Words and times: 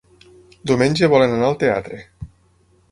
Diumenge 0.71 1.11
volen 1.13 1.37
anar 1.37 1.49
al 1.51 1.61
teatre. 1.67 2.03